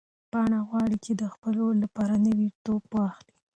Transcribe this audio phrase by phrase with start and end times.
[0.31, 3.35] پاڼه غواړي چې د خپل ورور لپاره نوی توپ واخلي.